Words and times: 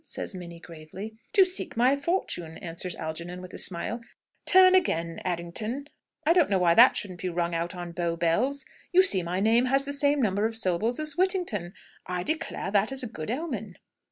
says 0.03 0.33
Minnie 0.33 0.59
gravely. 0.59 1.15
"To 1.33 1.45
seek 1.45 1.77
my 1.77 1.95
fortune!" 1.95 2.57
answers 2.57 2.95
Algernon, 2.95 3.39
with 3.39 3.53
a 3.53 3.59
smile. 3.59 4.01
"Turn 4.47 4.73
a 4.73 4.81
gain, 4.81 5.19
Er 5.27 5.35
ring 5.37 5.51
ton 5.51 5.89
I 6.25 6.33
don't 6.33 6.49
know 6.49 6.57
why 6.57 6.73
that 6.73 6.97
shouldn't 6.97 7.21
be 7.21 7.29
rung 7.29 7.53
out 7.53 7.75
on 7.75 7.91
Bow 7.91 8.15
Bells. 8.15 8.65
You 8.91 9.03
see 9.03 9.21
my 9.21 9.39
name 9.39 9.65
has 9.65 9.85
the 9.85 9.93
same 9.93 10.19
number 10.19 10.47
of 10.47 10.57
syllables 10.57 10.99
as 10.99 11.17
Whit 11.17 11.29
ting 11.29 11.45
ton! 11.45 11.75
I 12.07 12.23
declare 12.23 12.71
that 12.71 12.91
is 12.91 13.03
a 13.03 13.07
good 13.07 13.29
omen!" 13.29 13.77